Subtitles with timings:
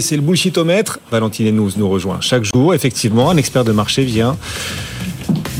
[0.00, 1.00] C'est le bullshitomètre.
[1.10, 2.72] Valentine Enous nous rejoint chaque jour.
[2.72, 4.38] Effectivement, un expert de marché vient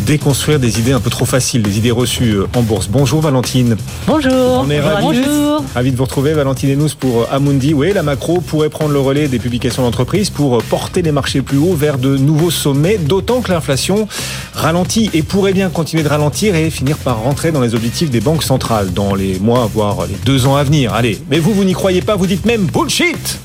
[0.07, 2.89] déconstruire des idées un peu trop faciles, des idées reçues euh, en bourse.
[2.89, 3.77] Bonjour Valentine.
[4.07, 4.33] Bonjour.
[4.65, 5.63] On est ravis, Bonjour.
[5.75, 7.75] ravis de vous retrouver, Valentine Enous pour euh, Amundi.
[7.75, 11.43] Oui, la macro pourrait prendre le relais des publications d'entreprise pour euh, porter les marchés
[11.43, 14.09] plus haut vers de nouveaux sommets, d'autant que l'inflation
[14.55, 18.21] ralentit et pourrait bien continuer de ralentir et finir par rentrer dans les objectifs des
[18.21, 20.95] banques centrales dans les mois, voire les deux ans à venir.
[20.95, 23.39] Allez, mais vous, vous n'y croyez pas, vous dites même bullshit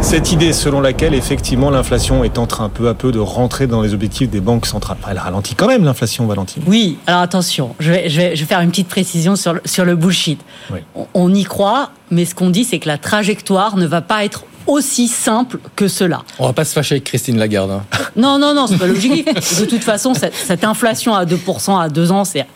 [0.00, 3.82] Cette idée selon laquelle effectivement l'inflation est en train peu à peu de rentrer dans
[3.82, 4.96] les objectifs des banques centrales.
[5.10, 6.62] Elle ralentit quand même l'inflation, Valentine.
[6.66, 9.60] Oui, alors attention, je vais, je vais, je vais faire une petite précision sur le,
[9.64, 10.40] sur le bullshit.
[10.72, 10.78] Oui.
[10.94, 14.24] On, on y croit, mais ce qu'on dit, c'est que la trajectoire ne va pas
[14.24, 16.22] être aussi simple que cela.
[16.38, 17.70] On va pas se fâcher avec Christine Lagarde.
[17.70, 17.82] hein.
[18.16, 19.24] Non, non, non, c'est pas l'objectif.
[19.60, 22.46] De toute façon, cette, cette inflation à 2% à 2 ans, c'est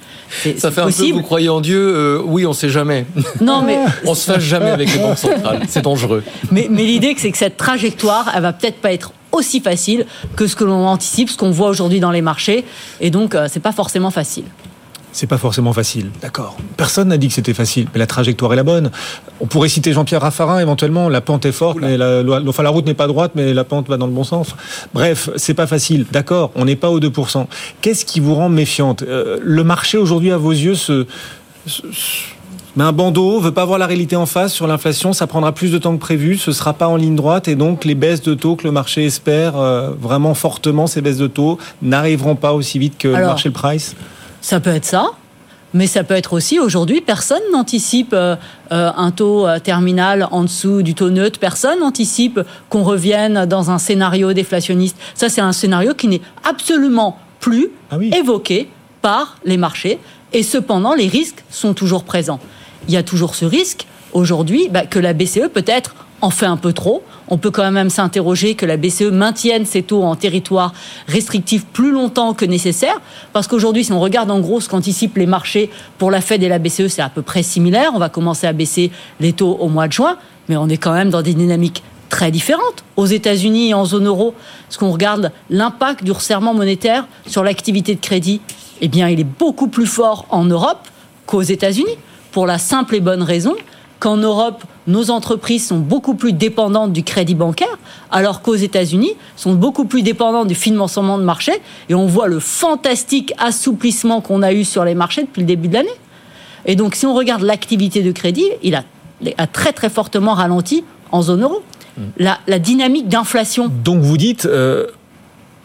[0.58, 3.06] Ça fait un peu vous croyez en Dieu euh, Oui, on sait jamais.
[3.40, 5.62] Non, mais, On se fâche jamais avec les banques centrales.
[5.68, 6.22] C'est dangereux.
[6.50, 10.46] mais, mais l'idée, c'est que cette trajectoire, elle va peut-être pas être aussi facile que
[10.46, 12.64] ce que l'on anticipe, ce qu'on voit aujourd'hui dans les marchés.
[13.00, 14.44] Et donc, euh, c'est pas forcément facile.
[15.12, 16.56] C'est pas forcément facile, d'accord.
[16.76, 18.90] Personne n'a dit que c'était facile, mais la trajectoire est la bonne.
[19.40, 21.08] On pourrait citer Jean-Pierre Raffarin éventuellement.
[21.08, 23.64] La pente est forte, mais la, la- enfin, la route n'est pas droite, mais la
[23.64, 24.54] pente va dans le bon sens.
[24.94, 26.52] Bref, c'est pas facile, d'accord.
[26.54, 27.46] On n'est pas aux 2%.
[27.80, 29.02] Qu'est-ce qui vous rend méfiante?
[29.02, 31.06] Euh, Le marché aujourd'hui, à vos yeux, se,
[31.66, 32.24] se- se-
[32.76, 35.12] met un bandeau, veut pas voir la réalité en face sur l'inflation.
[35.12, 36.36] Ça prendra plus de temps que prévu.
[36.38, 39.04] Ce sera pas en ligne droite, et donc les baisses de taux que le marché
[39.06, 43.48] espère euh, vraiment fortement, ces baisses de taux n'arriveront pas aussi vite que le marché
[43.48, 43.96] le price?
[44.40, 45.12] Ça peut être ça,
[45.72, 48.36] mais ça peut être aussi aujourd'hui, personne n'anticipe euh,
[48.72, 53.70] euh, un taux euh, terminal en dessous du taux neutre, personne n'anticipe qu'on revienne dans
[53.70, 54.96] un scénario déflationniste.
[55.14, 58.10] Ça, c'est un scénario qui n'est absolument plus Ah oui.
[58.14, 58.68] évoqué
[59.02, 59.98] par les marchés,
[60.32, 62.40] et cependant, les risques sont toujours présents.
[62.88, 66.56] Il y a toujours ce risque aujourd'hui bah, que la BCE peut-être en fait un
[66.56, 67.02] peu trop.
[67.30, 70.72] On peut quand même s'interroger que la BCE maintienne ses taux en territoire
[71.06, 73.00] restrictif plus longtemps que nécessaire,
[73.32, 76.48] parce qu'aujourd'hui, si on regarde en gros ce qu'anticipent les marchés pour la Fed et
[76.48, 77.92] la BCE, c'est à peu près similaire.
[77.94, 78.90] On va commencer à baisser
[79.20, 80.16] les taux au mois de juin,
[80.48, 82.84] mais on est quand même dans des dynamiques très différentes.
[82.96, 84.34] Aux États-Unis et en zone euro,
[84.68, 88.40] ce qu'on regarde l'impact du resserrement monétaire sur l'activité de crédit,
[88.80, 90.88] eh bien, il est beaucoup plus fort en Europe
[91.26, 91.96] qu'aux États-Unis,
[92.32, 93.54] pour la simple et bonne raison
[94.00, 97.78] qu'en Europe, nos entreprises sont beaucoup plus dépendantes du crédit bancaire,
[98.10, 101.52] alors qu'aux États-Unis, sont beaucoup plus dépendantes du financement de marché.
[101.88, 105.68] Et on voit le fantastique assouplissement qu'on a eu sur les marchés depuis le début
[105.68, 105.88] de l'année.
[106.66, 108.84] Et donc, si on regarde l'activité de crédit, il a,
[109.38, 111.62] a très très fortement ralenti en zone euro.
[112.18, 114.86] La, la dynamique d'inflation Donc vous dites, euh,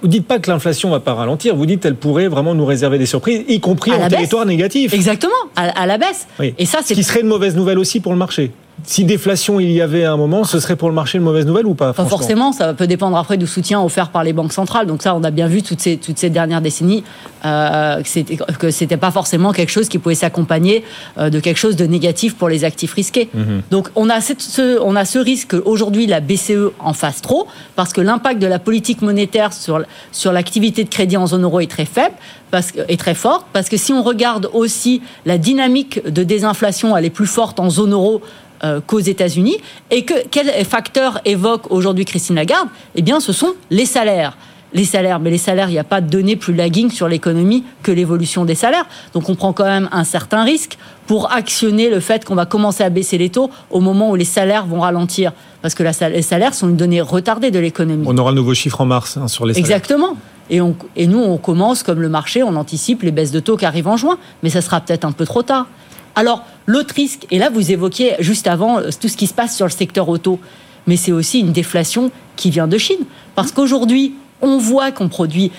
[0.02, 2.98] vous dites pas que l'inflation va pas ralentir, vous dites qu'elle pourrait vraiment nous réserver
[2.98, 4.10] des surprises, y compris À en baisse.
[4.10, 4.94] territoire négatif.
[4.94, 6.28] Exactement, à, à la baisse.
[6.40, 6.54] Oui.
[6.58, 8.52] Et ça, Ce c'est qui serait une mauvaise nouvelle aussi pour le marché.
[8.84, 11.46] Si déflation il y avait à un moment, ce serait pour le marché une mauvaise
[11.46, 14.54] nouvelle ou pas Pas forcément, ça peut dépendre après du soutien offert par les banques
[14.54, 14.86] centrales.
[14.86, 17.04] Donc ça, on a bien vu toutes ces, toutes ces dernières décennies
[17.46, 18.02] euh,
[18.60, 20.84] que c'était pas forcément quelque chose qui pouvait s'accompagner
[21.18, 23.30] euh, de quelque chose de négatif pour les actifs risqués.
[23.72, 27.48] Donc on a cette- ce, on a ce risque qu'aujourd'hui la BCE en fasse trop
[27.76, 29.82] parce que l'impact de la politique monétaire sur
[30.12, 32.14] sur l'activité de crédit en zone euro est très faible
[32.52, 37.06] parce est très forte parce que si on regarde aussi la dynamique de désinflation, elle
[37.06, 38.22] est plus forte en zone euro
[38.64, 39.58] euh, qu'aux États-Unis.
[39.92, 42.70] Et que quel facteur évoque aujourd'hui Christine Lagarde?
[42.96, 44.38] Eh bien, ce sont les salaires.
[44.74, 47.64] Les salaires, mais les salaires, il n'y a pas de données plus lagging sur l'économie
[47.82, 48.86] que l'évolution des salaires.
[49.14, 50.78] Donc, on prend quand même un certain risque
[51.08, 54.26] pour actionner le fait qu'on va commencer à baisser les taux au moment où les
[54.26, 55.32] salaires vont ralentir.
[55.62, 58.06] Parce que les salaires sont une donnée retardée de l'économie.
[58.06, 59.66] On aura le nouveau chiffre en mars hein, sur les salaires.
[59.66, 60.18] Exactement.
[60.50, 63.56] Et, on, et nous, on commence comme le marché, on anticipe les baisses de taux
[63.56, 65.68] qui arrivent en juin, mais ça sera peut-être un peu trop tard.
[66.16, 69.56] Alors, l'autre risque, et là, vous évoquiez juste avant euh, tout ce qui se passe
[69.56, 70.40] sur le secteur auto,
[70.88, 73.06] mais c'est aussi une déflation qui vient de Chine.
[73.36, 75.52] Parce qu'aujourd'hui, on voit qu'on produit,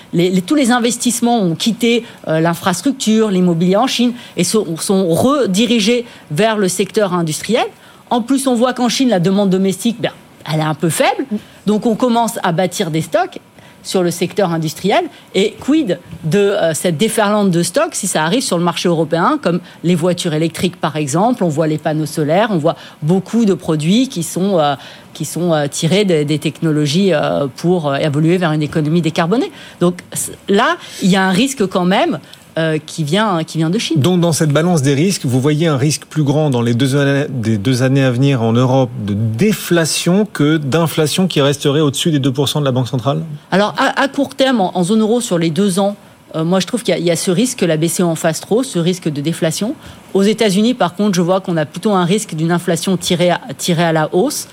[0.46, 6.56] tous les investissements ont quitté euh, l'infrastructure, l'immobilier en Chine, et sont, sont redirigés vers
[6.56, 7.66] le secteur industriel.
[8.10, 10.12] En plus, on voit qu'en Chine, la demande domestique, ben,
[10.52, 11.26] elle est un peu faible.
[11.66, 13.40] Donc, on commence à bâtir des stocks
[13.82, 15.04] sur le secteur industriel.
[15.34, 19.38] Et quid de euh, cette déferlante de stocks si ça arrive sur le marché européen
[19.42, 21.44] comme les voitures électriques par exemple?
[21.44, 24.74] On voit les panneaux solaires on voit beaucoup de produits qui sont euh,
[25.14, 27.12] qui sont euh, tirés des, des technologies
[27.56, 29.50] pour évoluer vers une économie décarbonée.
[29.80, 30.02] Donc
[30.48, 32.18] là il y a un risque quand même
[32.58, 35.66] euh, qui vient qui vient de Chine Donc dans cette balance des risques, vous voyez
[35.66, 38.90] un risque plus grand dans les deux années, des deux années à venir en Europe
[39.04, 43.22] de déflation que d'inflation qui resterait au-dessus des 2% de la Banque centrale?
[43.50, 45.96] Alors, à, à court terme, en, en zone euro, sur les deux ans,
[46.34, 48.62] euh, moi, je trouve qu'il y, a ce risque que la BCE en fasse trop,
[48.62, 49.74] ce risque de déflation.
[50.12, 53.40] Aux États-Unis, par contre, je vois qu'on a plutôt un risque d'une inflation tirée à,
[53.56, 54.48] tirée à la hausse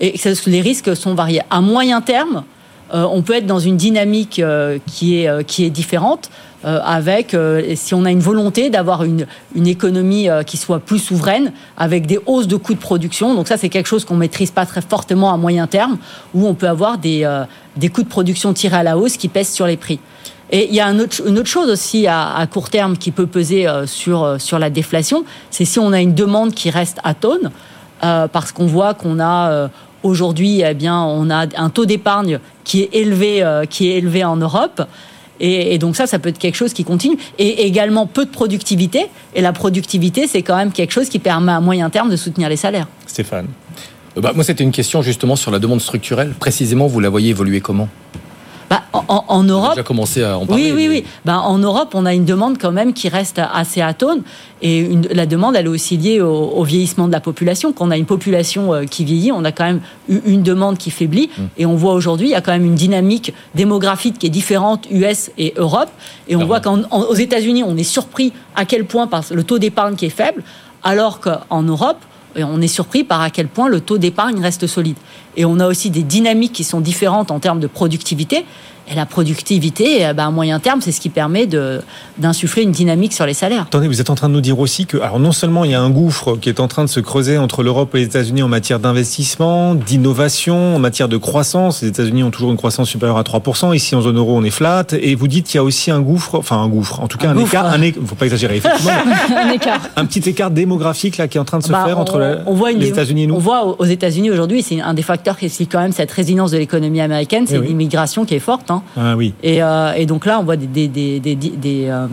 [0.00, 0.14] et
[0.46, 1.42] les risques sont variés.
[1.50, 2.44] À moyen terme,
[2.92, 6.30] on peut être dans une dynamique euh, qui, est, qui est différente.
[6.64, 7.36] avec,
[7.74, 12.18] si on a une volonté d'avoir une, une économie qui soit plus souveraine, avec des
[12.24, 13.34] hausses de coûts de production.
[13.34, 15.98] Donc ça, c'est quelque chose qu'on maîtrise pas très fortement à moyen terme,
[16.32, 17.28] où on peut avoir des,
[17.76, 19.98] des coûts de production tirés à la hausse qui pèsent sur les prix.
[20.50, 23.86] Et il y a une autre chose aussi à, court terme qui peut peser euh,
[23.86, 27.50] sur, euh, sur la déflation, c'est si on a une demande qui reste atone,
[28.04, 29.68] euh, parce qu'on voit qu'on a
[30.04, 34.36] aujourd'hui, eh bien, on a un taux d'épargne qui est élevé, qui est élevé en
[34.36, 34.82] Europe.
[35.40, 37.18] Et, donc ça, ça peut être quelque chose qui continue.
[37.38, 39.06] Et également peu de productivité.
[39.34, 42.48] Et la productivité, c'est quand même quelque chose qui permet à moyen terme de soutenir
[42.48, 42.86] les salaires.
[43.06, 43.48] Stéphane.
[44.16, 46.34] Bah, moi, c'était une question justement sur la demande structurelle.
[46.38, 47.88] Précisément, vous la voyez évoluer comment?
[48.70, 49.64] Bah, en, Europe.
[49.66, 50.72] On a déjà commencé à en parler.
[50.72, 51.04] Oui, oui, oui.
[51.24, 54.22] Bah, en Europe, on a une demande quand même qui reste assez atone.
[54.62, 57.72] Et la demande, elle est aussi liée au, vieillissement de la population.
[57.72, 60.90] Quand on a une population euh, qui vieillit, on a quand même une demande qui
[60.90, 61.28] faiblit.
[61.36, 61.42] Mm.
[61.58, 64.86] Et on voit aujourd'hui, il y a quand même une dynamique démographique qui est différente
[64.90, 65.90] US et Europe.
[66.28, 69.96] Et on voit qu'aux États-Unis, on est surpris à quel point par le taux d'épargne
[69.96, 70.42] qui est faible,
[70.82, 71.98] alors qu'en Europe,
[72.36, 74.96] on est surpris par à quel point le taux d'épargne reste solide.
[75.36, 78.44] Et on a aussi des dynamiques qui sont différentes en termes de productivité.
[78.90, 81.48] Et la productivité, eh ben, à moyen terme, c'est ce qui permet
[82.18, 83.62] d'insuffler une dynamique sur les salaires.
[83.62, 85.74] Attendez, vous êtes en train de nous dire aussi que, alors non seulement il y
[85.74, 88.42] a un gouffre qui est en train de se creuser entre l'Europe et les États-Unis
[88.42, 91.82] en matière d'investissement, d'innovation, en matière de croissance.
[91.82, 93.74] Les États-Unis ont toujours une croissance supérieure à 3%.
[93.74, 94.84] Ici, en zone euro, on est flat.
[95.00, 97.30] Et vous dites qu'il y a aussi un gouffre, enfin un gouffre, en tout cas
[97.30, 98.92] un, écart, un faut pas exagérer, effectivement.
[99.36, 99.80] un écart.
[99.96, 102.18] Un petit écart démographique là qui est en train de se bah, faire entre
[102.76, 103.34] les États-Unis et nous.
[103.34, 106.50] On voit aux États-unis aujourd'hui, c'est un des facteurs qui explique quand même cette résilience
[106.50, 108.70] de l'économie américaine, c'est eh l'immigration qui est forte.
[108.70, 108.73] Hein.
[108.96, 109.34] Ah, oui.
[109.44, 112.06] Euh, et, donc là, on voit des, euh,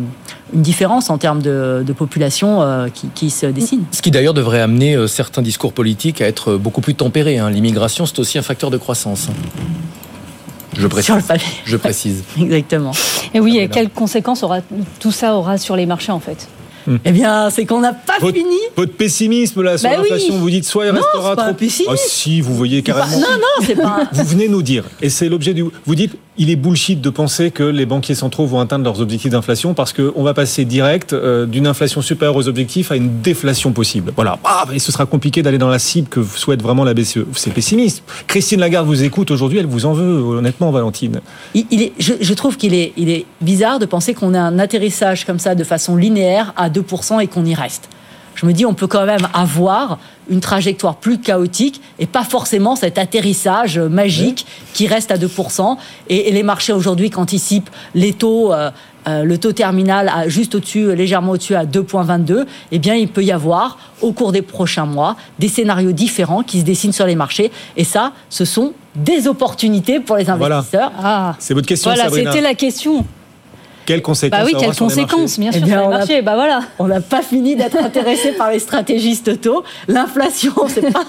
[0.54, 3.84] une différence en termes de, population euh, qui, se dessine.
[3.92, 7.38] Ce qui d'ailleurs devrait amener certains discours politiques à être beaucoup plus tempérés.
[7.38, 7.50] Hein.
[7.50, 9.28] L'immigration, c'est aussi un facteur de croissance.
[9.30, 9.34] Hein.
[10.78, 11.16] Je précise.
[11.66, 12.24] Je précise.
[12.40, 12.92] Exactement.
[13.34, 14.60] Et oui, et quelles conséquences aura,
[15.00, 16.48] tout ça aura sur les marchés en fait?
[16.88, 16.98] Hmm.
[17.06, 18.58] Eh bien, c'est qu'on n'a pas fini.
[18.76, 21.56] Votre pessimisme là sur bah l'inflation, vous dites soit il restera trop.
[21.88, 23.20] Ah si, vous voyez carrément.
[23.20, 24.08] non, non, c'est pas.
[24.12, 25.66] Vous venez nous dire, et c'est l'objet du.
[25.86, 29.32] Vous dites, il est bullshit de penser que les banquiers centraux vont atteindre leurs objectifs
[29.32, 33.74] d'inflation parce qu'on va passer direct euh, d'une inflation supérieure aux objectifs à une déflation
[33.74, 34.12] possible.
[34.16, 34.40] Voilà.
[34.44, 37.26] Ah, et ce sera compliqué d'aller dans la cible que souhaite vraiment la BCE.
[37.36, 38.04] C'est pessimiste.
[38.26, 41.22] Christine Lagarde vous écoute aujourd'hui, elle vous en veut, honnêtement, Valentine.
[41.54, 44.58] Il, est, je, je, trouve qu'il est, il est bizarre de penser qu'on a un
[44.58, 47.90] atterrissage comme ça de façon linéaire à 2% et qu'on y reste.
[48.36, 52.76] Je me dis, on peut quand même avoir une trajectoire plus chaotique et pas forcément
[52.76, 55.78] cet atterrissage magique qui reste à 2%.
[56.10, 58.72] Et, les marchés aujourd'hui anticipent les taux, euh,
[59.08, 62.46] euh, le taux terminal à, juste au-dessus, légèrement au-dessus à 2,22.
[62.72, 66.62] Eh bien, il peut y avoir au cours des prochains mois des scénarios différents qui
[66.62, 67.52] se dessinent sur les marchés.
[67.76, 70.92] Et ça, ce sont des opportunités pour les investisseurs.
[71.02, 71.36] Ah.
[71.40, 73.06] C'est votre question, Voilà, c'était la question.
[73.86, 76.22] Quelles conséquences Bah oui, quelles conséquences, bien sûr, eh sur les marchés.
[76.22, 76.62] Bah voilà.
[76.80, 79.64] On n'a pas fini d'être intéressé par les stratégistes taux.
[79.88, 81.04] L'inflation, c'est pas,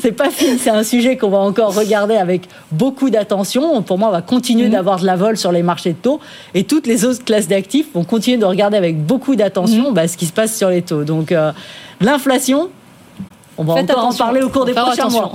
[0.00, 0.58] c'est pas fini.
[0.58, 3.82] C'est un sujet qu'on va encore regarder avec beaucoup d'attention.
[3.82, 4.72] Pour moi, on va continuer mm.
[4.72, 6.20] d'avoir de la vol sur les marchés de taux
[6.54, 9.94] et toutes les autres classes d'actifs vont continuer de regarder avec beaucoup d'attention mm.
[9.94, 11.04] bah, ce qui se passe sur les taux.
[11.04, 11.52] Donc, euh,
[12.00, 12.68] l'inflation,
[13.58, 15.26] on va encore en parler au cours des prochains mois.